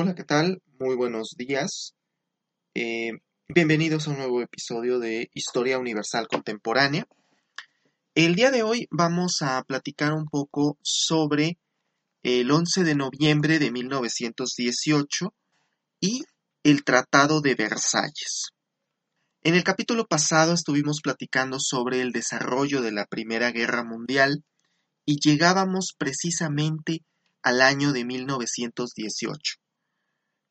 [0.00, 0.62] Hola, ¿qué tal?
[0.78, 1.96] Muy buenos días.
[2.72, 3.10] Eh,
[3.48, 7.04] bienvenidos a un nuevo episodio de Historia Universal Contemporánea.
[8.14, 11.58] El día de hoy vamos a platicar un poco sobre
[12.22, 15.34] el 11 de noviembre de 1918
[15.98, 16.22] y
[16.62, 18.50] el Tratado de Versalles.
[19.42, 24.44] En el capítulo pasado estuvimos platicando sobre el desarrollo de la Primera Guerra Mundial
[25.04, 27.02] y llegábamos precisamente
[27.42, 29.58] al año de 1918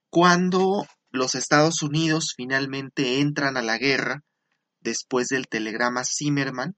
[0.10, 4.24] cuando los Estados Unidos finalmente entran a la guerra
[4.80, 6.76] después del telegrama Zimmerman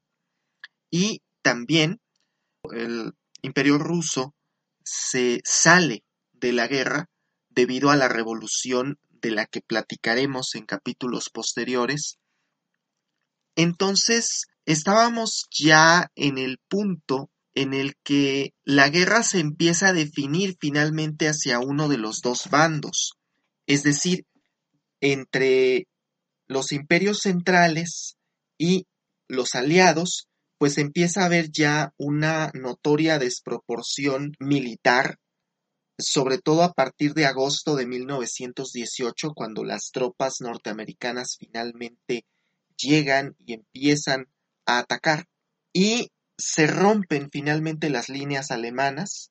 [0.90, 2.02] y también
[2.72, 4.34] el imperio ruso
[4.84, 7.10] se sale de la guerra
[7.50, 12.18] debido a la revolución de la que platicaremos en capítulos posteriores.
[13.56, 20.56] Entonces estábamos ya en el punto en el que la guerra se empieza a definir
[20.60, 23.19] finalmente hacia uno de los dos bandos
[23.70, 24.26] es decir,
[25.00, 25.88] entre
[26.48, 28.18] los imperios centrales
[28.58, 28.88] y
[29.28, 35.20] los aliados, pues empieza a haber ya una notoria desproporción militar,
[36.00, 42.26] sobre todo a partir de agosto de 1918, cuando las tropas norteamericanas finalmente
[42.76, 44.26] llegan y empiezan
[44.66, 45.26] a atacar.
[45.74, 49.30] Y se rompen finalmente las líneas alemanas.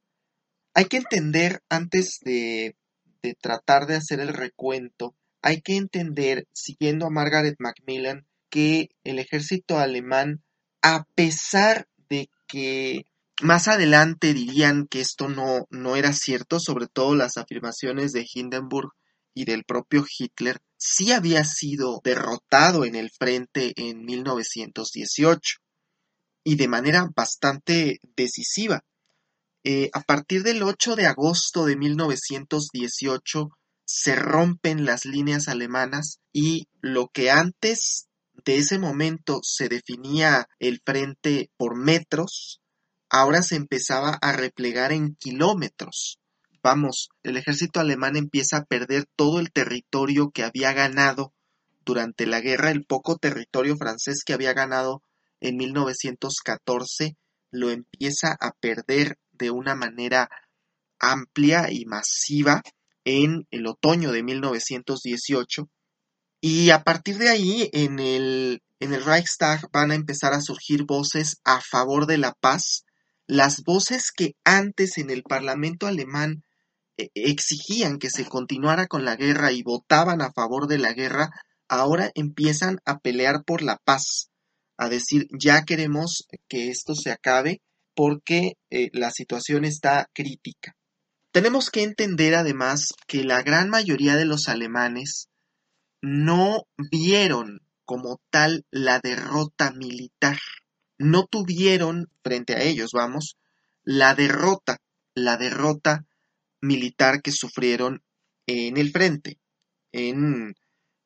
[0.74, 2.76] Hay que entender antes de
[3.22, 9.18] de tratar de hacer el recuento, hay que entender, siguiendo a Margaret Macmillan, que el
[9.18, 10.42] ejército alemán,
[10.82, 13.04] a pesar de que
[13.40, 18.90] más adelante dirían que esto no, no era cierto, sobre todo las afirmaciones de Hindenburg
[19.34, 25.58] y del propio Hitler, sí había sido derrotado en el frente en 1918
[26.42, 28.82] y de manera bastante decisiva.
[29.64, 33.50] Eh, a partir del 8 de agosto de 1918
[33.84, 38.08] se rompen las líneas alemanas y lo que antes
[38.44, 42.60] de ese momento se definía el frente por metros,
[43.10, 46.20] ahora se empezaba a replegar en kilómetros.
[46.62, 51.32] Vamos, el ejército alemán empieza a perder todo el territorio que había ganado
[51.84, 55.02] durante la guerra, el poco territorio francés que había ganado
[55.40, 57.16] en 1914
[57.50, 60.28] lo empieza a perder de una manera
[60.98, 62.62] amplia y masiva
[63.04, 65.68] en el otoño de 1918
[66.40, 70.84] y a partir de ahí en el, en el Reichstag van a empezar a surgir
[70.84, 72.84] voces a favor de la paz,
[73.26, 76.44] las voces que antes en el Parlamento alemán
[76.96, 81.30] eh, exigían que se continuara con la guerra y votaban a favor de la guerra,
[81.68, 84.30] ahora empiezan a pelear por la paz,
[84.76, 87.62] a decir ya queremos que esto se acabe
[87.98, 90.76] porque eh, la situación está crítica.
[91.32, 95.30] Tenemos que entender además que la gran mayoría de los alemanes
[96.00, 100.38] no vieron como tal la derrota militar,
[100.96, 103.36] no tuvieron frente a ellos, vamos,
[103.82, 104.78] la derrota,
[105.16, 106.06] la derrota
[106.60, 108.04] militar que sufrieron
[108.46, 109.40] en el frente,
[109.90, 110.54] en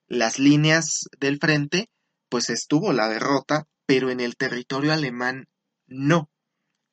[0.09, 1.89] las líneas del frente,
[2.29, 5.49] pues estuvo la derrota, pero en el territorio alemán
[5.87, 6.29] no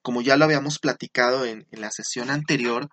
[0.02, 2.90] como ya lo habíamos platicado en, la sesión anterior,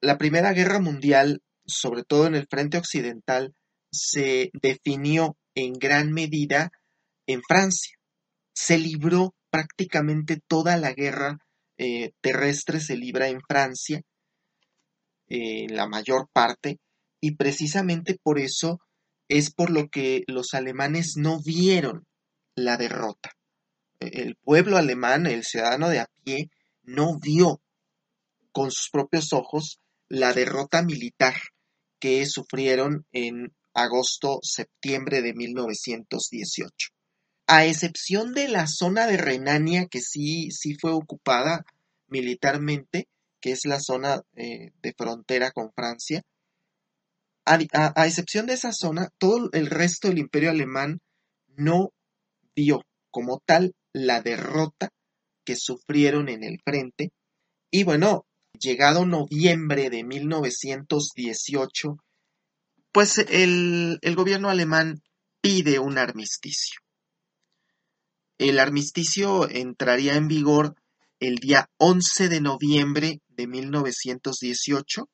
[0.00, 3.54] la Primera Guerra Mundial, sobre todo en el frente occidental,
[3.90, 6.70] se definió en gran medida
[7.26, 7.96] en Francia.
[8.54, 11.38] Se libró prácticamente toda la guerra
[11.78, 14.02] eh, terrestre, se libra en Francia,
[15.28, 16.78] en la mayor parte,
[17.20, 18.80] y precisamente por eso
[19.28, 22.06] es por lo que los alemanes no vieron
[22.54, 23.35] la derrota
[24.00, 26.50] el pueblo alemán, el ciudadano de a pie,
[26.82, 27.60] no vio
[28.52, 31.34] con sus propios ojos la derrota militar
[31.98, 36.88] que sufrieron en agosto-septiembre de 1918.
[37.46, 41.64] A excepción de la zona de Renania, que sí, sí fue ocupada
[42.08, 43.08] militarmente,
[43.40, 46.22] que es la zona eh, de frontera con Francia,
[47.44, 51.00] a excepción de esa zona, todo el resto del imperio alemán
[51.56, 51.92] no
[52.56, 52.82] vio
[53.12, 54.90] como tal la derrota
[55.42, 57.12] que sufrieron en el frente.
[57.70, 58.26] Y bueno,
[58.60, 61.96] llegado noviembre de 1918,
[62.92, 65.02] pues el, el gobierno alemán
[65.40, 66.80] pide un armisticio.
[68.38, 70.74] El armisticio entraría en vigor
[71.18, 75.08] el día 11 de noviembre de 1918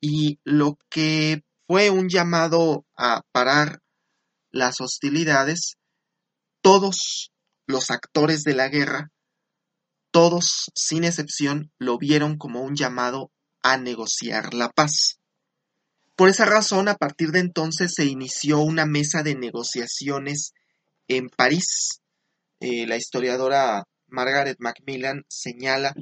[0.00, 3.80] y lo que fue un llamado a parar
[4.50, 5.76] las hostilidades,
[6.62, 7.32] todos
[7.66, 9.10] los actores de la guerra,
[10.10, 13.30] todos, sin excepción, lo vieron como un llamado
[13.62, 15.18] a negociar la paz.
[16.14, 20.52] por esa razón, a partir de entonces se inició una mesa de negociaciones
[21.08, 22.00] en París.
[22.60, 25.94] Eh, la historiadora Margaret Macmillan señala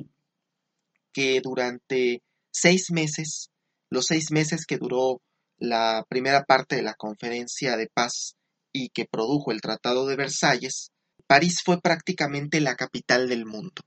[1.12, 3.50] que durante seis meses,
[3.88, 5.22] los seis meses que duró
[5.58, 8.36] la primera parte de la conferencia de paz
[8.72, 10.90] y que produjo el Tratado de Versalles,
[11.30, 13.82] París fue prácticamente la capital del mundo.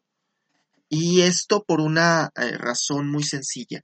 [0.88, 3.82] Y esto por una eh, razón muy sencilla.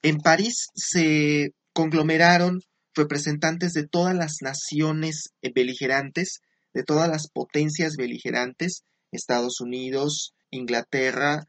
[0.00, 2.62] En París se conglomeraron
[2.94, 6.40] representantes de todas las naciones beligerantes,
[6.72, 11.44] de todas las potencias beligerantes, Estados Unidos, Inglaterra,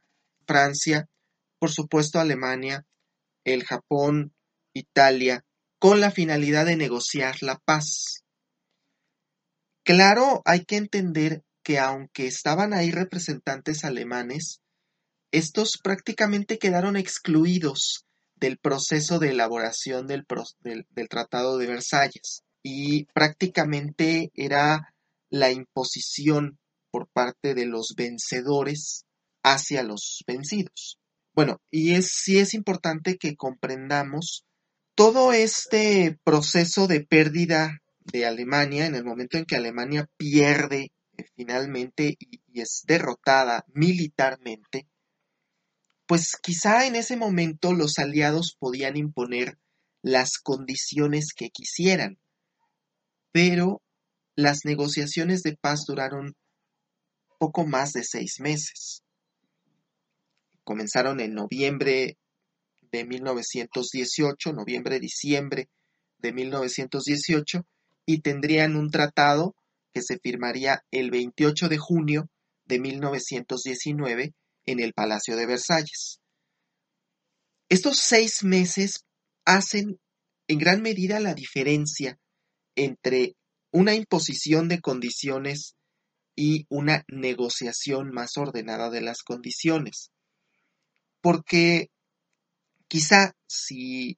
[0.45, 1.07] Francia,
[1.57, 2.85] por supuesto Alemania,
[3.45, 4.33] el Japón,
[4.73, 5.45] Italia,
[5.79, 8.22] con la finalidad de negociar la paz.
[9.83, 14.61] Claro, hay que entender que aunque estaban ahí representantes alemanes,
[15.31, 20.25] estos prácticamente quedaron excluidos del proceso de elaboración del,
[21.09, 24.93] Tratado de Versalles y prácticamente era
[25.29, 26.59] la imposición
[26.91, 29.05] por parte de los vencedores
[29.43, 30.97] hacia los vencidos.
[31.35, 34.45] Bueno, y es, sí es importante que comprendamos
[34.95, 41.25] todo este proceso de pérdida de Alemania en el momento en que Alemania pierde eh,
[41.35, 44.87] finalmente y es derrotada militarmente,
[46.07, 49.57] pues quizá en ese momento los aliados podían imponer
[50.01, 52.19] las condiciones que quisieran,
[53.31, 53.81] pero
[54.35, 56.35] las negociaciones de paz duraron
[57.39, 59.03] poco más de seis meses.
[60.63, 62.17] Comenzaron en noviembre
[62.91, 65.69] de 1918, noviembre-diciembre
[66.19, 67.65] de 1918,
[68.05, 69.55] y tendrían un tratado
[69.93, 72.29] que se firmaría el 28 de junio
[72.65, 74.33] de 1919
[74.65, 76.19] en el Palacio de Versalles.
[77.69, 79.05] Estos seis meses
[79.45, 79.99] hacen
[80.47, 82.19] en gran medida la diferencia
[82.75, 83.35] entre
[83.71, 85.75] una imposición de condiciones
[86.35, 90.11] y una negociación más ordenada de las condiciones.
[91.21, 91.87] Porque
[92.87, 94.17] quizá si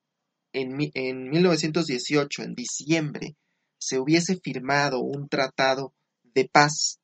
[0.54, 3.36] en, en 1918, en diciembre,
[3.78, 5.94] se hubiese firmado un tratado
[6.24, 7.00] de paz,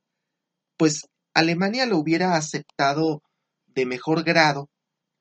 [0.77, 1.01] pues
[1.33, 3.23] Alemania lo hubiera aceptado
[3.67, 4.69] de mejor grado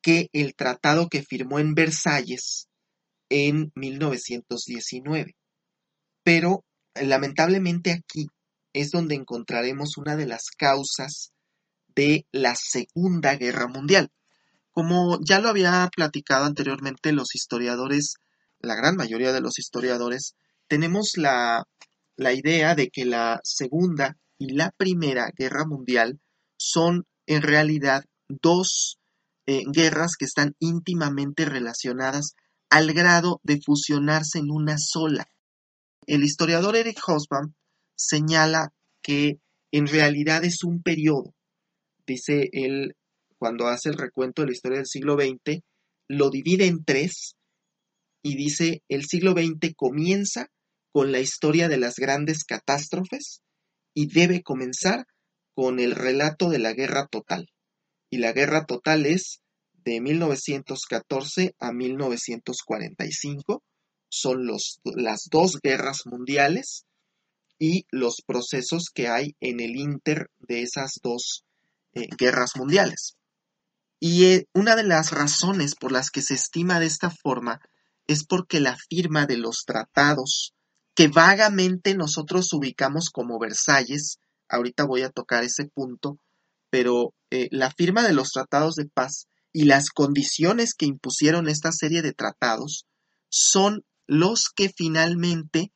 [0.02, 2.69] que el tratado que firmó en Versalles
[3.29, 5.37] en 1919.
[6.23, 6.64] Pero
[6.94, 8.29] lamentablemente aquí
[8.73, 11.32] es donde encontraremos una de las causas
[11.94, 14.11] de la Segunda Guerra Mundial.
[14.73, 18.14] Como ya lo había platicado anteriormente, los historiadores,
[18.61, 20.35] la gran mayoría de los historiadores,
[20.70, 21.64] tenemos la,
[22.17, 26.20] la idea de que la Segunda y la Primera Guerra Mundial
[26.56, 28.99] son en realidad dos
[29.46, 32.34] eh, guerras que están íntimamente relacionadas
[32.70, 35.26] al grado de fusionarse en una sola.
[36.06, 37.52] El historiador Eric Hobsbawm
[37.96, 39.40] señala que
[39.73, 41.34] en realidad es un periodo.
[42.06, 42.94] Dice él,
[43.38, 45.62] cuando hace el recuento de la historia del siglo XX,
[46.08, 47.34] lo divide en tres
[48.23, 50.49] y dice el siglo XX comienza
[50.92, 53.42] con la historia de las grandes catástrofes
[53.94, 55.06] y debe comenzar
[55.54, 57.48] con el relato de la guerra total
[58.10, 59.40] y la guerra total es
[59.72, 63.62] de 1914 a 1945.
[64.08, 66.85] Son los, las dos guerras mundiales
[67.59, 71.44] y los procesos que hay en el inter de esas dos
[71.94, 73.16] eh, guerras mundiales.
[74.00, 77.61] Y eh, una de las razones por las que se estima de esta forma
[78.09, 80.54] es porque la firma de los tratados
[81.00, 84.19] que vagamente nosotros ubicamos como Versalles,
[84.50, 86.19] ahorita voy a tocar ese punto,
[86.69, 91.73] pero eh, la firma de los tratados de paz y las condiciones que impusieron esta
[91.73, 92.85] serie de tratados
[93.30, 95.73] son los que finalmente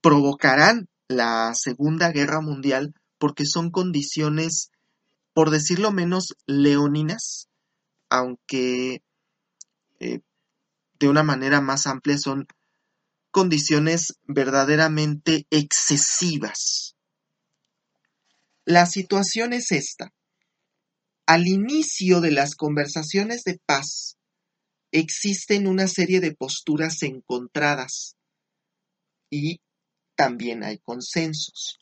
[0.00, 4.70] provocarán la Segunda Guerra Mundial porque son condiciones,
[5.34, 7.48] por decirlo menos, leoninas,
[8.10, 9.02] aunque
[9.98, 10.20] eh,
[11.00, 12.46] de una manera más amplia son
[13.36, 16.96] condiciones verdaderamente excesivas
[18.68, 20.12] la situación es esta.
[21.24, 24.16] Al inicio de las conversaciones de paz
[24.90, 28.16] existen una serie de posturas encontradas
[29.30, 29.60] y
[30.16, 31.78] también hay consensos.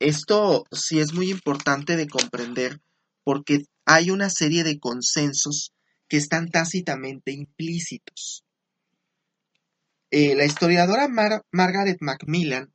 [0.00, 2.82] Esto sí es muy importante de comprender
[3.24, 5.72] porque hay una serie de consensos
[6.08, 8.44] que están tácitamente implícitos.
[10.10, 12.72] Eh, la historiadora Margaret Macmillan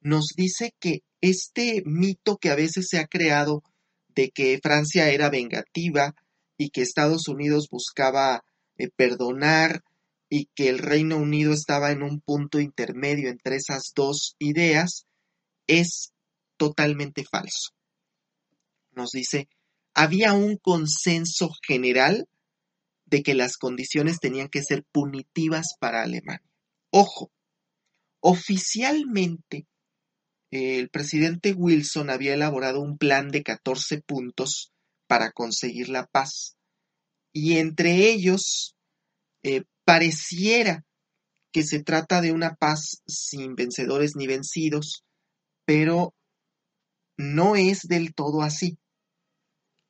[0.00, 3.64] nos dice que este mito que a veces se ha creado
[4.08, 6.14] de que Francia era vengativa
[6.56, 8.44] y que Estados Unidos buscaba
[8.76, 9.82] eh, perdonar
[10.28, 15.06] y que el Reino Unido estaba en un punto intermedio entre esas dos ideas
[15.66, 16.12] es
[16.56, 17.72] totalmente falso.
[18.92, 19.48] Nos dice,
[19.92, 22.28] había un consenso general
[23.06, 26.42] de que las condiciones tenían que ser punitivas para Alemania.
[26.90, 27.30] Ojo,
[28.20, 29.66] oficialmente
[30.50, 34.72] el presidente Wilson había elaborado un plan de 14 puntos
[35.06, 36.56] para conseguir la paz.
[37.32, 38.74] Y entre ellos
[39.42, 40.84] eh, pareciera
[41.52, 45.04] que se trata de una paz sin vencedores ni vencidos,
[45.64, 46.14] pero
[47.16, 48.78] no es del todo así.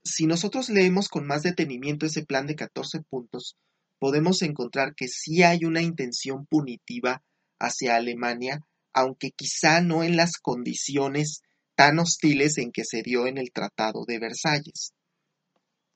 [0.05, 3.57] Si nosotros leemos con más detenimiento ese plan de 14 puntos,
[3.99, 7.23] podemos encontrar que sí hay una intención punitiva
[7.59, 8.61] hacia Alemania,
[8.93, 11.41] aunque quizá no en las condiciones
[11.75, 14.93] tan hostiles en que se dio en el Tratado de Versalles.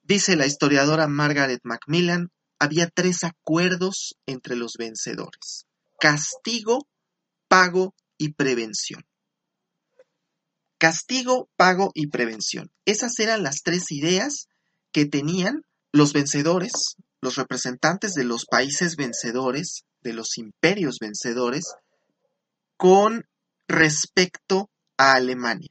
[0.03, 5.67] Dice la historiadora Margaret Macmillan, había tres acuerdos entre los vencedores.
[5.99, 6.87] Castigo,
[7.49, 9.05] pago y prevención.
[10.79, 12.71] Castigo, pago y prevención.
[12.85, 14.47] Esas eran las tres ideas
[14.93, 21.75] que tenían los vencedores, los representantes de los países vencedores, de los imperios vencedores,
[22.77, 23.27] con
[23.69, 25.71] respecto a Alemania.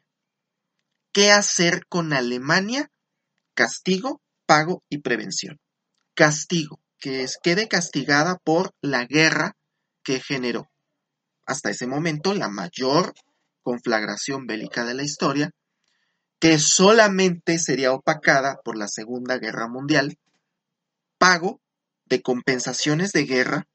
[1.11, 2.91] ¿Qué hacer con Alemania?
[3.55, 5.59] Castigo, pago y prevención.
[6.13, 9.55] Castigo, que es, quede castigada por la guerra
[10.03, 10.69] que generó.
[11.45, 13.13] Hasta ese momento, la mayor
[13.63, 15.51] conflagración bélica de la historia,
[16.39, 20.17] que solamente sería opacada por la Segunda Guerra Mundial,
[21.19, 21.61] pago
[22.05, 23.67] de compensaciones de guerra.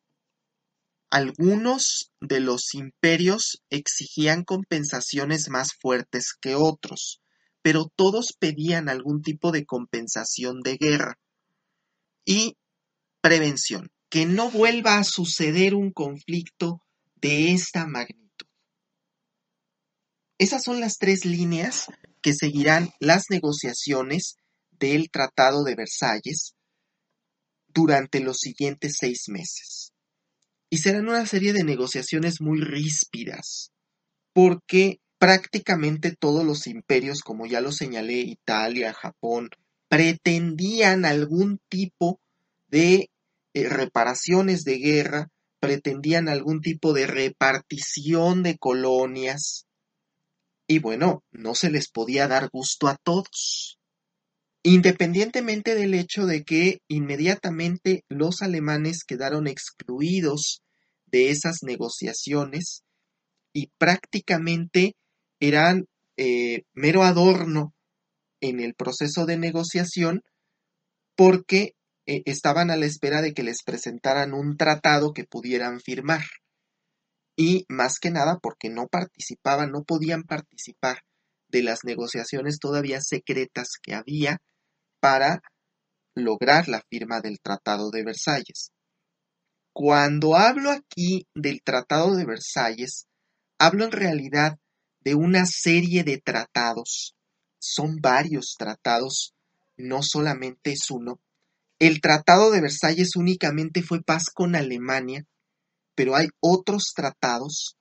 [1.10, 7.20] Algunos de los imperios exigían compensaciones más fuertes que otros
[7.64, 11.18] pero todos pedían algún tipo de compensación de guerra.
[12.26, 12.58] Y
[13.22, 16.82] prevención, que no vuelva a suceder un conflicto
[17.14, 18.46] de esta magnitud.
[20.36, 21.86] Esas son las tres líneas
[22.20, 24.36] que seguirán las negociaciones
[24.72, 26.53] del Tratado de Versalles
[27.75, 29.93] durante los siguientes seis meses.
[30.71, 33.73] Y serán una serie de negociaciones muy ríspidas,
[34.33, 39.50] porque prácticamente todos los imperios, como ya lo señalé, Italia, Japón,
[39.88, 42.21] pretendían algún tipo
[42.69, 43.11] de
[43.54, 45.28] eh, reparaciones de guerra,
[45.61, 49.66] pretendían algún tipo de repartición de colonias.
[50.66, 53.78] Y bueno, no se les podía dar gusto a todos.
[54.66, 60.62] Independientemente del hecho de que inmediatamente los alemanes quedaron excluidos
[61.04, 62.83] de esas negociaciones
[63.52, 64.97] y prácticamente
[65.38, 65.85] eran
[66.16, 67.75] eh, mero adorno
[68.40, 70.23] en el proceso de negociación
[71.14, 71.75] porque
[72.06, 76.25] eh, estaban a la espera de que les presentaran un tratado que pudieran firmar.
[77.37, 81.00] Y más que nada porque no participaban, no podían participar
[81.49, 84.38] de las negociaciones todavía secretas que había
[85.04, 85.42] para
[86.14, 88.73] lograr la firma del Tratado de Versalles.
[89.75, 93.06] Cuando hablo aquí del Tratado de Versalles,
[93.58, 94.58] hablo en realidad
[95.00, 97.14] de una serie de tratados.
[97.58, 99.34] Son varios tratados,
[99.76, 101.20] no solamente es uno.
[101.78, 105.26] El Tratado de Versalles únicamente fue paz con Alemania,
[105.94, 107.76] pero hay otros tratados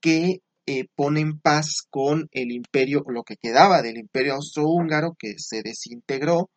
[0.00, 5.62] que eh, ponen paz con el imperio, lo que quedaba del imperio austrohúngaro que se
[5.62, 6.50] desintegró,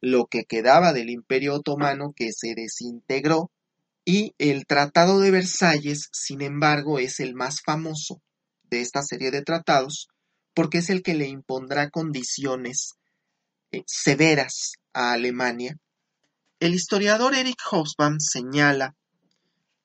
[0.00, 3.50] lo que quedaba del imperio otomano que se desintegró,
[4.04, 8.22] y el Tratado de Versalles, sin embargo, es el más famoso
[8.70, 10.08] de esta serie de tratados,
[10.54, 12.92] porque es el que le impondrá condiciones
[13.72, 15.76] eh, severas a Alemania.
[16.60, 18.94] El historiador Eric Hobsbawm señala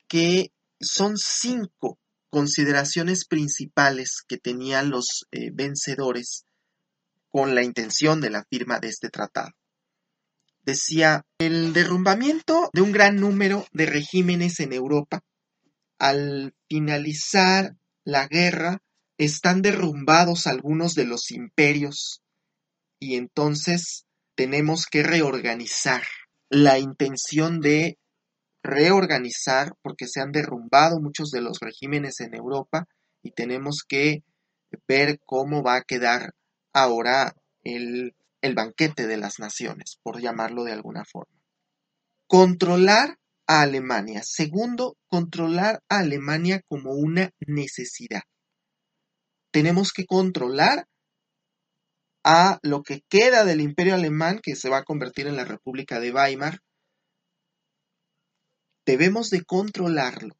[0.07, 1.97] que son cinco
[2.31, 6.45] consideraciones principales que tenían los eh, vencedores
[7.29, 9.51] con la intención de la firma de este tratado.
[10.63, 15.23] Decía, el derrumbamiento de un gran número de regímenes en Europa
[16.01, 18.81] al finalizar la guerra,
[19.19, 22.23] están derrumbados algunos de los imperios
[22.99, 26.01] y entonces tenemos que reorganizar.
[26.49, 27.99] La intención de
[28.63, 32.87] reorganizar, porque se han derrumbado muchos de los regímenes en Europa
[33.23, 34.23] y tenemos que
[34.87, 36.33] ver cómo va a quedar
[36.73, 41.33] ahora el, el banquete de las naciones, por llamarlo de alguna forma.
[42.27, 44.21] Controlar a Alemania.
[44.23, 48.21] Segundo, controlar a Alemania como una necesidad.
[49.51, 50.87] Tenemos que controlar
[52.23, 55.99] a lo que queda del imperio alemán que se va a convertir en la República
[55.99, 56.59] de Weimar.
[58.91, 60.35] Debemos de controlarlo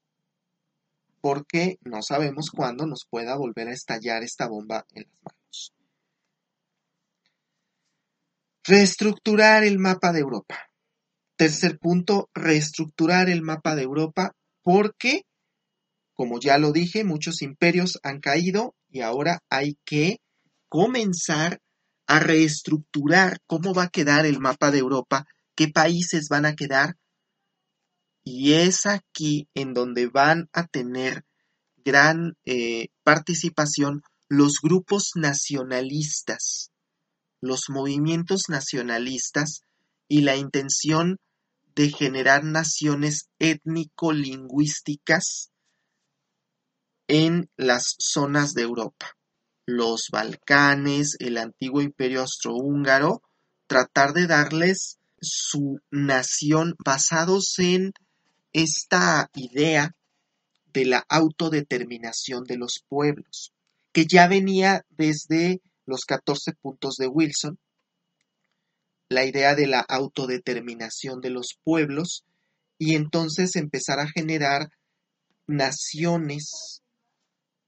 [1.22, 5.74] porque no sabemos cuándo nos pueda volver a estallar esta bomba en las manos.
[8.65, 10.70] Reestructurar el mapa de Europa.
[11.38, 15.22] Tercer punto, reestructurar el mapa de Europa porque,
[16.13, 20.17] como ya lo dije, muchos imperios han caído y ahora hay que
[20.67, 21.62] comenzar
[22.05, 26.98] a reestructurar cómo va a quedar el mapa de Europa, qué países van a quedar.
[28.24, 31.25] Y es aquí en donde van a tener
[31.84, 36.72] gran eh, participación los grupos nacionalistas,
[37.42, 39.63] los movimientos nacionalistas
[40.08, 41.18] y la intención
[41.75, 45.50] de generar naciones étnico-lingüísticas
[47.08, 49.18] en las zonas de Europa,
[49.66, 53.24] los Balcanes, el antiguo imperio austrohúngaro,
[53.68, 57.94] tratar de darles su nación basados en
[58.53, 59.96] esta idea
[60.74, 63.53] de la autodeterminación de los pueblos,
[63.91, 67.60] que ya venía desde los 14 puntos de Wilson,
[69.10, 72.24] la idea de la autodeterminación de los pueblos,
[72.77, 74.70] y entonces empezar a generar
[75.48, 76.81] naciones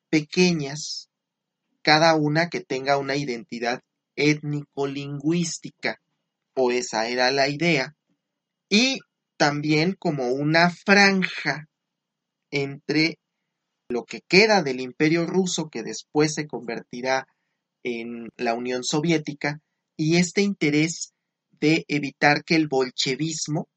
[0.10, 1.10] pequeñas,
[1.82, 3.82] cada una que tenga una identidad
[4.16, 6.00] étnico-lingüística,
[6.56, 7.96] o esa era la idea,
[8.70, 9.00] y
[9.44, 11.68] también como una franja
[12.50, 13.20] entre
[13.90, 17.28] lo que queda del imperio ruso, que después se convertirá
[17.84, 19.60] en la Unión Soviética,
[19.98, 21.12] y este interés
[21.52, 23.68] de evitar que el bolchevismo,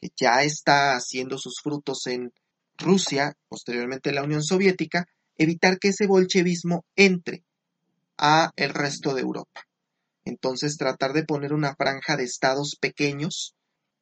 [0.00, 2.32] que ya está haciendo sus frutos en
[2.78, 7.42] Rusia, posteriormente en la Unión Soviética, evitar que ese bolchevismo entre
[8.18, 9.64] a el resto de Europa.
[10.24, 13.56] Entonces tratar de poner una franja de estados pequeños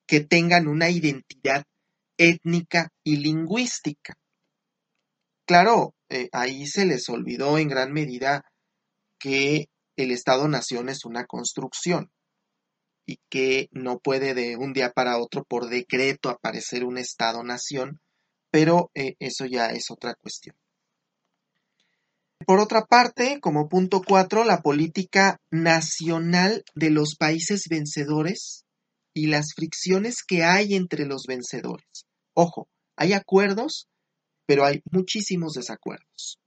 [0.07, 1.65] que tengan una identidad
[2.17, 4.15] étnica y lingüística.
[5.47, 8.45] Claro, eh, ahí se les olvidó en gran medida
[9.19, 12.11] que el Estado-Nación es una construcción
[13.07, 18.01] y que no puede de un día para otro por decreto aparecer un Estado-Nación,
[18.51, 20.57] pero eh, eso ya es otra cuestión.
[22.45, 28.66] Por otra parte, como punto cuatro, la política nacional de los países vencedores
[29.17, 32.05] y las fricciones que hay entre los vencedores.
[32.35, 33.89] Ojo, hay acuerdos,
[34.45, 36.39] pero hay muchísimos desacuerdos.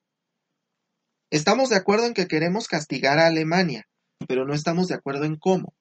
[1.32, 3.88] Estamos de acuerdo en que queremos castigar a Alemania,
[4.28, 5.74] pero no estamos de acuerdo en cómo.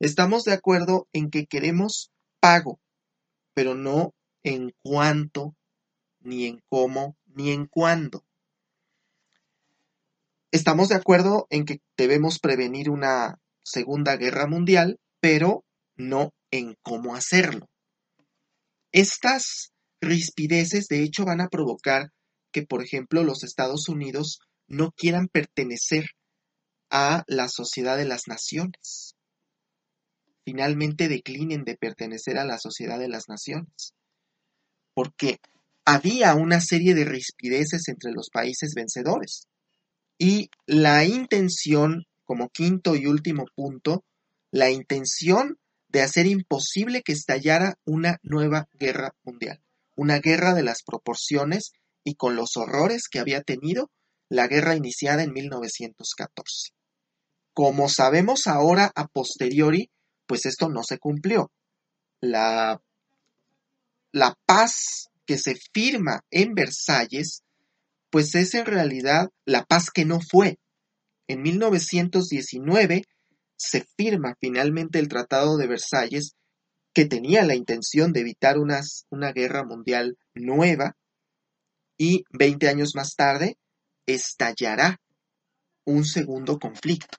[0.00, 2.10] Estamos de acuerdo en que queremos
[2.40, 2.80] pago,
[3.52, 5.54] pero no en cuánto,
[6.20, 8.24] ni en cómo, ni en cuándo.
[10.52, 15.63] Estamos de acuerdo en que debemos prevenir una Segunda Guerra Mundial, pero
[15.96, 17.66] no en cómo hacerlo.
[18.92, 22.10] Estas rispideces, de hecho, van a provocar
[22.52, 26.06] que, por ejemplo, los Estados Unidos no quieran pertenecer
[26.90, 29.16] a la sociedad de las naciones.
[30.44, 33.94] Finalmente declinen de pertenecer a la sociedad de las naciones.
[34.94, 35.38] Porque
[35.84, 39.48] había una serie de rispideces entre los países vencedores.
[40.18, 44.04] Y la intención, como quinto y último punto,
[44.52, 45.58] la intención
[45.94, 49.62] de hacer imposible que estallara una nueva guerra mundial,
[49.94, 51.70] una guerra de las proporciones
[52.02, 53.92] y con los horrores que había tenido
[54.28, 56.72] la guerra iniciada en 1914.
[57.52, 59.92] Como sabemos ahora a posteriori,
[60.26, 61.52] pues esto no se cumplió.
[62.20, 62.82] La,
[64.10, 67.44] la paz que se firma en Versalles,
[68.10, 70.58] pues es en realidad la paz que no fue.
[71.28, 73.04] En 1919
[73.56, 76.36] se firma finalmente el Tratado de Versalles,
[76.92, 80.96] que tenía la intención de evitar una guerra mundial nueva,
[81.96, 83.58] y 20 años más tarde
[84.06, 85.00] estallará
[85.84, 87.18] un segundo conflicto.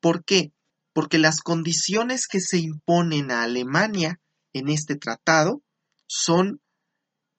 [0.00, 0.52] ¿Por qué?
[0.92, 4.20] Porque las condiciones que se imponen a Alemania
[4.52, 5.62] en este tratado
[6.06, 6.60] son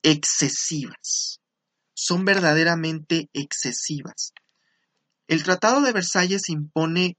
[0.01, 1.39] excesivas,
[1.93, 4.33] son verdaderamente excesivas.
[5.27, 7.17] El Tratado de Versalles impone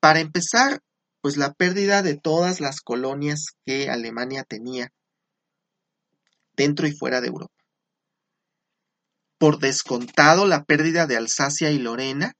[0.00, 0.80] para empezar,
[1.20, 4.92] pues la pérdida de todas las colonias que Alemania tenía
[6.56, 7.52] dentro y fuera de Europa.
[9.38, 12.32] Por descontado, la pérdida de Alsacia y Lorena,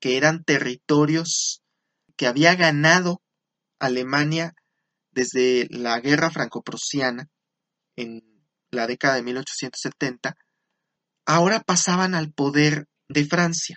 [0.00, 1.62] que eran territorios
[2.16, 3.20] que había ganado
[3.78, 4.54] Alemania
[5.10, 7.28] desde la guerra franco-prusiana
[7.96, 8.22] en
[8.70, 10.36] la década de 1870,
[11.26, 13.76] ahora pasaban al poder de Francia.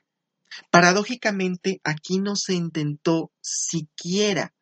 [0.71, 4.53] Paradójicamente, aquí no se intentó siquiera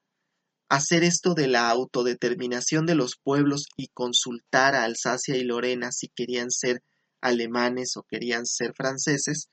[0.69, 6.09] hacer esto de la autodeterminación de los pueblos y consultar a Alsacia y Lorena si
[6.09, 6.83] querían ser
[7.21, 9.49] alemanes o querían ser franceses,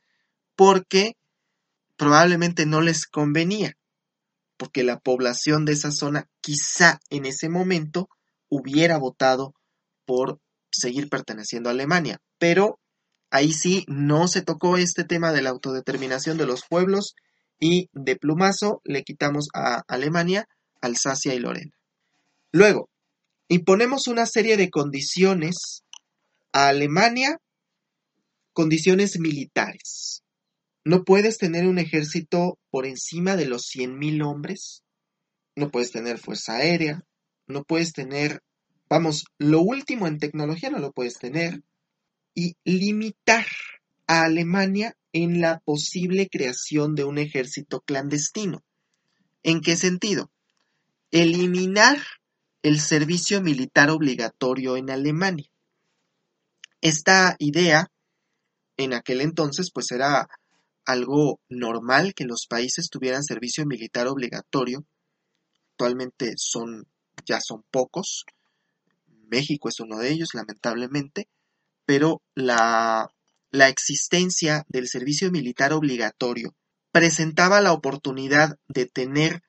[0.56, 1.16] porque
[1.96, 3.76] probablemente no les convenía,
[4.56, 8.08] porque la población de esa zona quizá en ese momento
[8.48, 9.54] hubiera votado
[10.04, 12.80] por seguir perteneciendo a Alemania, pero
[13.34, 17.16] ahí sí no se tocó este tema de la autodeterminación de los pueblos
[17.58, 20.46] y de plumazo le quitamos a Alemania
[20.80, 21.72] Alsacia y Lorena.
[22.52, 22.90] Luego,
[23.48, 25.82] imponemos una serie de condiciones
[26.52, 27.40] a Alemania,
[28.52, 30.22] condiciones militares.
[30.84, 34.84] No puedes tener un ejército por encima de los 100.000 hombres,
[35.56, 37.02] no puedes tener fuerza aérea,
[37.48, 38.44] no puedes tener,
[38.88, 41.64] vamos, lo último en tecnología no lo puedes tener,
[42.34, 43.46] y limitar
[44.06, 48.62] a Alemania en la posible creación de un ejército clandestino.
[49.42, 50.30] ¿En qué sentido?
[51.14, 51.98] eliminar
[52.62, 55.48] el servicio militar obligatorio en Alemania.
[56.80, 57.88] Esta idea
[58.76, 60.28] en aquel entonces pues era
[60.84, 64.84] algo normal que los países tuvieran servicio militar obligatorio.
[65.70, 66.88] Actualmente son
[67.24, 68.24] ya son pocos.
[69.30, 71.28] México es uno de ellos, lamentablemente,
[71.86, 73.10] pero la,
[73.50, 76.54] la existencia del servicio militar obligatorio
[76.92, 79.42] presentaba la oportunidad de tener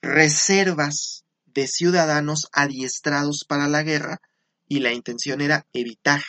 [0.00, 4.20] reservas de ciudadanos adiestrados para la guerra
[4.68, 6.22] y la intención era evitar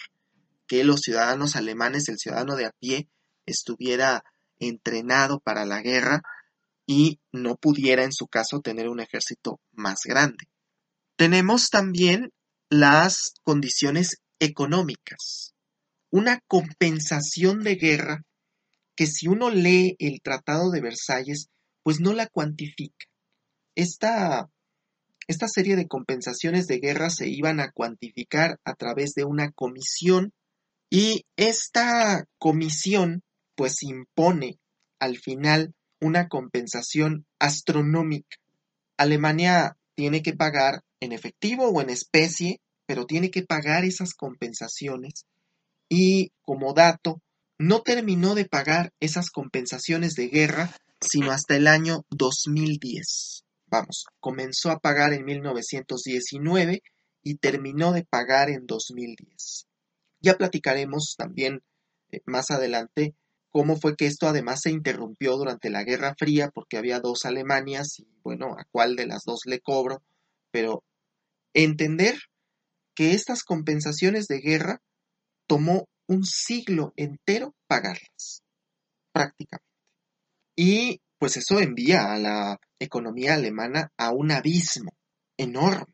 [0.67, 3.07] que los ciudadanos alemanes, el ciudadano de a pie,
[3.45, 4.23] estuviera
[4.59, 6.23] entrenado para la guerra
[6.85, 10.47] y no pudiera en su caso tener un ejército más grande.
[11.15, 12.31] Tenemos también
[12.69, 15.52] las condiciones económicas,
[16.13, 18.23] una compensación de guerra
[18.95, 21.47] que si uno lee el Tratado de Versalles,
[21.81, 23.07] pues no la cuantifica.
[23.73, 24.47] Esta,
[25.27, 30.33] esta serie de compensaciones de guerra se iban a cuantificar a través de una comisión
[30.91, 33.23] y esta comisión
[33.55, 34.59] pues impone
[34.99, 38.37] al final una compensación astronómica.
[38.97, 45.25] Alemania tiene que pagar en efectivo o en especie, pero tiene que pagar esas compensaciones
[45.89, 47.21] y como dato,
[47.57, 53.43] no terminó de pagar esas compensaciones de guerra sino hasta el año 2010
[53.73, 56.83] vamos, comenzó a pagar en 1919
[57.23, 59.65] y terminó de pagar en 2010.
[60.21, 61.63] Ya platicaremos también
[62.11, 63.15] eh, más adelante
[63.49, 67.99] cómo fue que esto además se interrumpió durante la Guerra Fría porque había dos Alemanias
[67.99, 70.03] y bueno, a cuál de las dos le cobro,
[70.51, 70.83] pero
[71.55, 72.15] entender
[72.95, 74.81] que estas compensaciones de guerra
[75.47, 78.43] tomó un siglo entero pagarlas,
[79.11, 79.65] prácticamente.
[80.55, 84.91] Y pues eso envía a la economía alemana a un abismo
[85.37, 85.93] enorme.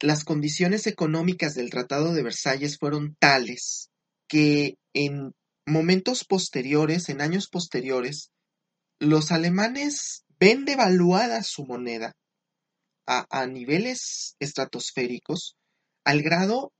[0.00, 3.90] Las condiciones económicas del Tratado de Versalles fueron tales
[4.26, 5.34] que en
[5.66, 8.30] momentos posteriores, en años posteriores,
[8.98, 12.14] los alemanes ven devaluada su moneda
[13.06, 15.56] a, a niveles estratosféricos
[16.04, 16.72] al grado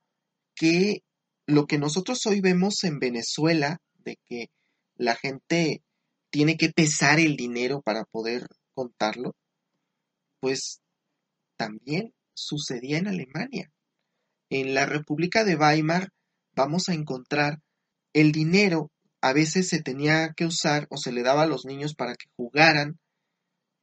[0.55, 1.03] que
[1.51, 4.47] lo que nosotros hoy vemos en Venezuela, de que
[4.97, 5.83] la gente
[6.31, 9.35] tiene que pesar el dinero para poder contarlo,
[10.41, 10.81] pues
[11.57, 13.71] también sucedía en Alemania.
[14.49, 16.11] En la República de Weimar
[16.55, 17.59] vamos a encontrar
[18.13, 21.95] el dinero a veces se tenía que usar o se le daba a los niños
[21.95, 22.99] para que jugaran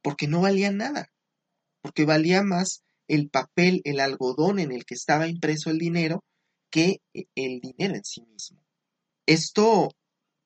[0.02, 1.10] porque no valía nada,
[1.82, 6.24] porque valía más el papel, el algodón en el que estaba impreso el dinero
[6.70, 8.64] que el dinero en sí mismo.
[9.26, 9.90] Esto,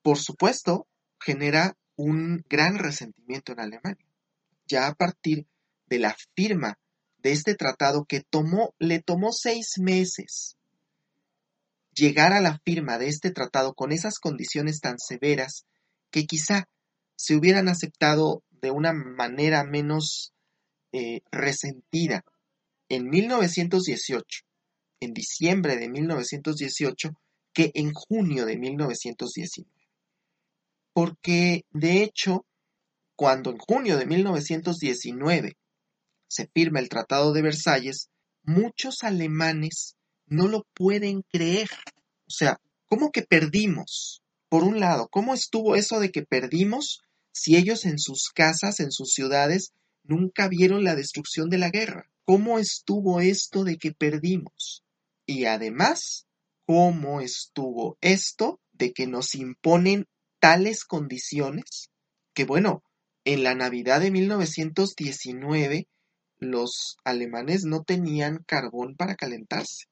[0.02, 0.86] por supuesto,
[1.20, 4.06] genera un gran resentimiento en Alemania.
[4.66, 5.46] Ya a partir
[5.86, 6.78] de la firma
[7.18, 8.24] de este tratado que
[8.78, 10.56] le tomó seis meses
[11.94, 15.66] llegar a la firma de este tratado con esas condiciones tan severas
[16.10, 16.68] que quizá
[17.16, 20.32] se hubieran aceptado de una manera menos
[20.92, 22.24] eh, resentida
[22.88, 24.44] en 1918,
[25.04, 27.10] en diciembre de 1918,
[27.52, 29.72] que en junio de 1919
[30.92, 32.44] porque de hecho,
[33.16, 35.56] cuando en junio de 1919
[36.28, 38.08] se firma el Tratado de Versalles,
[38.42, 41.68] muchos alemanes no lo pueden creer.
[42.26, 44.22] O sea, ¿cómo que perdimos?
[44.48, 48.90] Por un lado, ¿cómo estuvo eso de que perdimos si ellos en sus casas, en
[48.90, 52.10] sus ciudades, nunca vieron la destrucción de la guerra?
[52.24, 54.84] ¿Cómo estuvo esto de que perdimos?
[55.32, 56.26] Y además,
[56.66, 60.06] ¿cómo estuvo esto de que nos imponen
[60.40, 61.88] tales condiciones
[62.34, 62.82] que, bueno,
[63.24, 65.88] en la Navidad de 1919
[66.38, 69.86] los alemanes no tenían carbón para calentarse.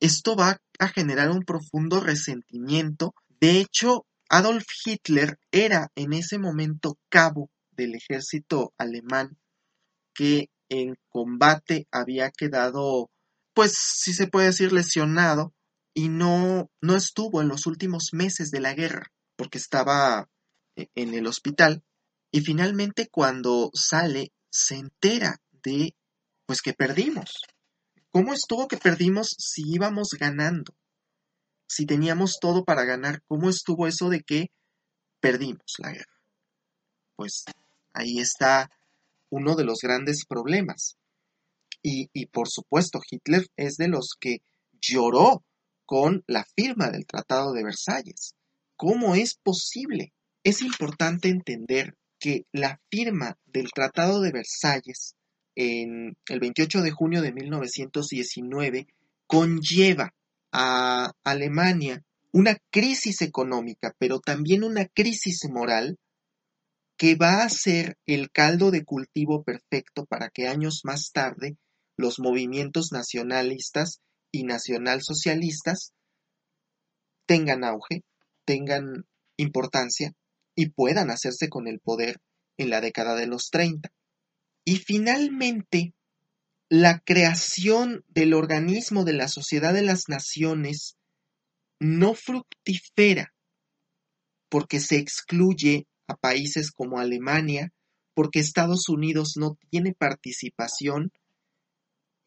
[0.00, 3.14] Esto va a generar un profundo resentimiento.
[3.40, 9.38] De hecho, Adolf Hitler era en ese momento cabo del ejército alemán
[10.12, 13.08] que en combate había quedado,
[13.58, 15.52] pues si se puede decir, lesionado
[15.92, 20.28] y no, no estuvo en los últimos meses de la guerra porque estaba
[20.76, 21.82] e, en el hospital
[22.30, 25.96] y finalmente cuando sale se entera de
[26.46, 27.40] pues que perdimos.
[28.10, 30.72] ¿Cómo estuvo que perdimos si íbamos ganando?
[31.66, 34.52] Si teníamos todo para ganar, ¿cómo estuvo eso de que
[35.18, 36.20] perdimos la guerra?
[37.16, 37.42] Pues
[37.92, 38.70] ahí está
[39.30, 40.97] uno de los grandes problemas.
[41.82, 44.38] Y, por supuesto, Hitler es de los que
[44.80, 45.44] lloró
[45.86, 48.34] con la firma del Tratado de Versalles.
[48.76, 50.12] ¿Cómo es posible?
[50.44, 55.14] Es importante entender que la firma del Tratado de Versalles
[55.54, 58.86] en el 28 de junio de 1919
[59.26, 60.14] conlleva
[60.52, 65.98] a Alemania una crisis económica, pero también una crisis moral
[66.96, 71.56] que va a ser el caldo de cultivo perfecto para que años más tarde
[71.98, 75.92] los movimientos nacionalistas y nacionalsocialistas
[77.26, 78.04] tengan auge,
[78.46, 79.04] tengan
[79.36, 80.14] importancia
[80.54, 82.20] y puedan hacerse con el poder
[82.56, 83.90] en la década de los 30.
[84.64, 85.92] Y finalmente,
[86.68, 90.96] la creación del organismo de la Sociedad de las Naciones
[91.80, 93.34] no fructifera
[94.48, 97.72] porque se excluye a países como Alemania,
[98.14, 101.12] porque Estados Unidos no tiene participación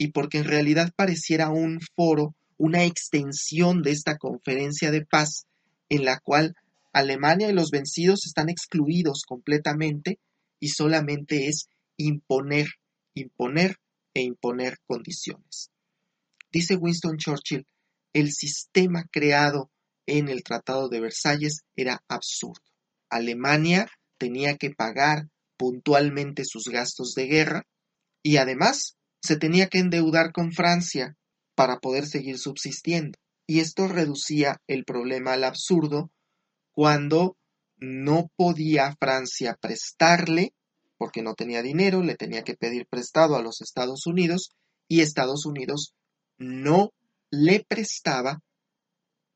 [0.01, 5.45] y porque en realidad pareciera un foro, una extensión de esta conferencia de paz
[5.89, 6.55] en la cual
[6.91, 10.17] Alemania y los vencidos están excluidos completamente
[10.59, 12.65] y solamente es imponer,
[13.13, 13.77] imponer
[14.15, 15.69] e imponer condiciones.
[16.51, 17.67] Dice Winston Churchill,
[18.11, 19.69] el sistema creado
[20.07, 22.63] en el Tratado de Versalles era absurdo.
[23.07, 23.87] Alemania
[24.17, 27.67] tenía que pagar puntualmente sus gastos de guerra
[28.23, 31.15] y además se tenía que endeudar con Francia
[31.55, 33.17] para poder seguir subsistiendo.
[33.47, 36.11] Y esto reducía el problema al absurdo
[36.71, 37.37] cuando
[37.77, 40.53] no podía Francia prestarle,
[40.97, 44.51] porque no tenía dinero, le tenía que pedir prestado a los Estados Unidos
[44.87, 45.93] y Estados Unidos
[46.37, 46.91] no
[47.29, 48.41] le prestaba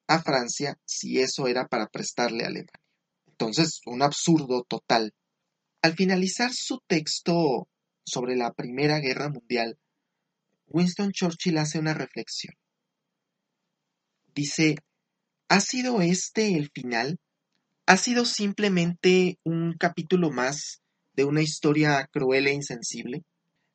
[0.07, 2.81] a Francia si eso era para prestarle a Alemania.
[3.27, 5.13] Entonces, un absurdo total.
[5.81, 7.67] Al finalizar su texto
[8.05, 9.77] sobre la Primera Guerra Mundial,
[10.67, 12.55] Winston Churchill hace una reflexión.
[14.33, 14.75] Dice,
[15.47, 17.19] ¿ha sido este el final?
[17.85, 20.81] ¿Ha sido simplemente un capítulo más
[21.13, 23.23] de una historia cruel e insensible?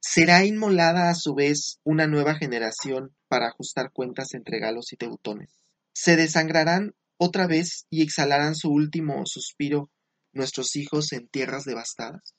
[0.01, 5.51] ¿Será inmolada a su vez una nueva generación para ajustar cuentas entre galos y teutones?
[5.93, 9.91] ¿Se desangrarán otra vez y exhalarán su último suspiro
[10.33, 12.35] nuestros hijos en tierras devastadas?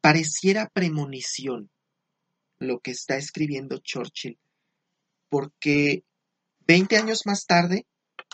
[0.00, 1.70] Pareciera premonición
[2.58, 4.38] lo que está escribiendo Churchill,
[5.28, 6.04] porque
[6.66, 7.86] 20 años más tarde,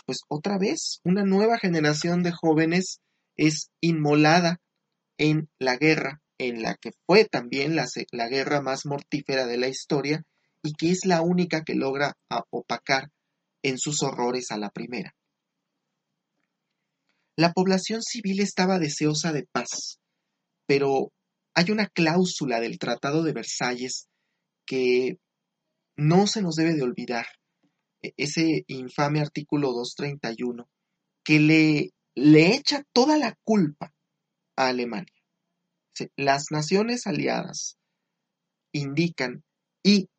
[0.05, 3.01] pues otra vez una nueva generación de jóvenes
[3.35, 4.59] es inmolada
[5.17, 9.67] en la guerra, en la que fue también la, la guerra más mortífera de la
[9.67, 10.23] historia
[10.61, 12.17] y que es la única que logra
[12.49, 13.11] opacar
[13.63, 15.15] en sus horrores a la primera.
[17.37, 19.99] La población civil estaba deseosa de paz,
[20.65, 21.11] pero
[21.55, 24.09] hay una cláusula del Tratado de Versalles
[24.65, 25.17] que
[25.95, 27.25] no se nos debe de olvidar,
[28.03, 30.69] e-, ese infame artículo 231,
[31.23, 33.93] que le, le echa toda la culpa
[34.57, 35.13] a Alemania.
[36.17, 37.77] Las naciones aliadas
[38.73, 39.45] indican
[39.81, 40.09] y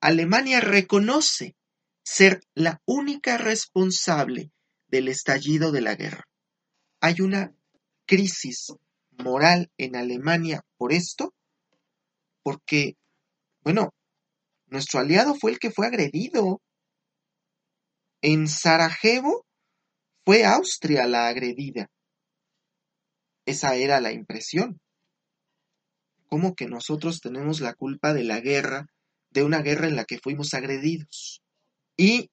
[0.00, 1.54] Alemania reconoce
[2.02, 4.50] ser la única responsable
[4.88, 6.24] del estallido de la guerra.
[7.00, 7.54] Hay una
[8.06, 8.72] crisis
[9.22, 11.32] moral en Alemania por esto,
[12.42, 12.94] porque,
[13.62, 13.90] bueno,
[14.66, 16.60] nuestro aliado fue el que fue agredido.
[18.22, 19.44] En Sarajevo
[20.24, 21.88] fue Austria la agredida.
[23.46, 24.80] Esa era la impresión.
[26.28, 28.86] ¿Cómo que nosotros tenemos la culpa de la guerra,
[29.30, 31.42] de una guerra en la que fuimos agredidos?
[31.96, 32.30] Y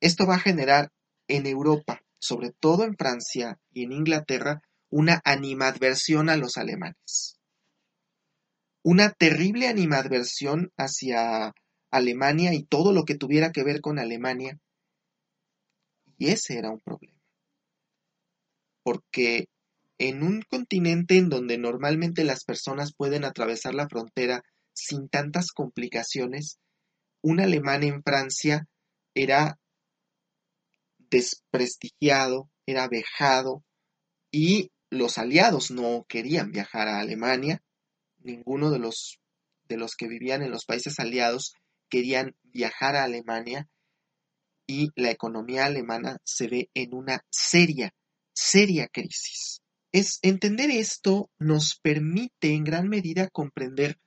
[0.00, 0.90] esto va a generar
[1.28, 7.38] en Europa, sobre todo en Francia y en Inglaterra, una animadversión a los alemanes.
[8.82, 11.54] Una terrible animadversión hacia
[11.90, 14.58] Alemania y todo lo que tuviera que ver con Alemania.
[16.18, 17.18] Y ese era un problema.
[18.82, 19.46] Porque
[19.98, 26.58] en un continente en donde normalmente las personas pueden atravesar la frontera sin tantas complicaciones,
[27.22, 28.66] un alemán en Francia
[29.14, 29.58] era
[31.10, 33.62] desprestigiado, era vejado
[34.32, 37.62] y los aliados no querían viajar a Alemania,
[38.18, 39.20] ninguno de los,
[39.68, 41.54] de los que vivían en los países aliados
[41.88, 43.68] querían viajar a Alemania
[44.66, 47.92] y la economía alemana se ve en una seria,
[48.32, 49.62] seria crisis.
[49.92, 53.98] Es entender esto nos permite en gran medida comprender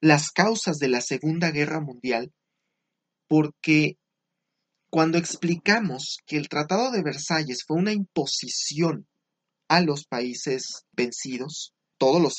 [0.00, 2.32] las causas de la Segunda Guerra Mundial,
[3.28, 3.96] porque
[4.90, 9.06] cuando explicamos que el Tratado de Versalles fue una imposición
[9.72, 12.34] a los países vencidos, todos los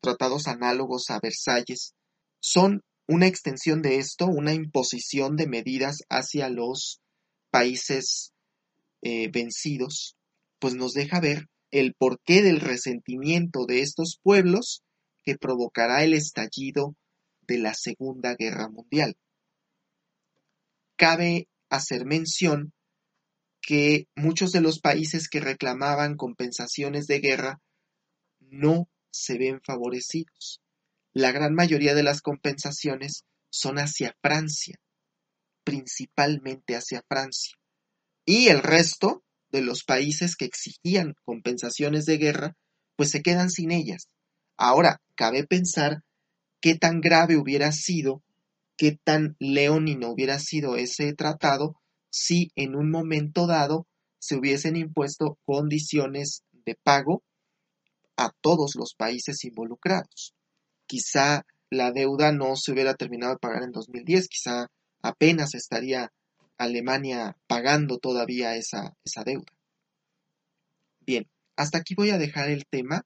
[0.00, 1.94] tratados análogos a Versalles
[2.40, 6.98] son una extensión de esto, una imposición de medidas hacia los
[7.52, 8.32] países
[9.02, 10.16] eh, vencidos,
[10.58, 14.82] pues nos deja ver el porqué del resentimiento de estos pueblos
[15.22, 16.96] que provocará el estallido
[17.46, 19.14] de la Segunda Guerra Mundial.
[20.96, 22.72] Cabe hacer mención
[23.64, 27.60] que muchos de los países que reclamaban compensaciones de guerra
[28.40, 30.60] no se ven favorecidos.
[31.14, 34.76] La gran mayoría de las compensaciones son hacia Francia,
[35.64, 37.54] principalmente hacia Francia.
[38.26, 42.56] Y el resto de los países que exigían compensaciones de guerra,
[42.96, 44.08] pues se quedan sin ellas.
[44.58, 46.02] Ahora, cabe pensar
[46.60, 48.22] qué tan grave hubiera sido,
[48.76, 51.80] qué tan leonino hubiera sido ese tratado
[52.14, 53.88] si en un momento dado
[54.20, 57.24] se hubiesen impuesto condiciones de pago
[58.16, 60.32] a todos los países involucrados.
[60.86, 64.70] Quizá la deuda no se hubiera terminado de pagar en 2010, quizá
[65.02, 66.12] apenas estaría
[66.56, 69.52] Alemania pagando todavía esa, esa deuda.
[71.00, 73.04] Bien, hasta aquí voy a dejar el tema.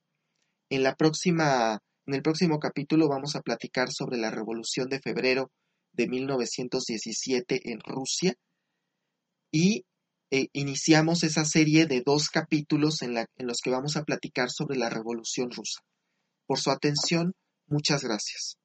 [0.68, 5.50] En la próxima, en el próximo capítulo vamos a platicar sobre la Revolución de Febrero
[5.94, 8.36] de 1917 en Rusia
[9.50, 9.84] y
[10.30, 14.76] eh, iniciamos esa serie de dos capítulos en, en los que vamos a platicar sobre
[14.76, 15.80] la Revolución Rusa.
[16.46, 17.32] Por su atención,
[17.66, 18.56] muchas gracias.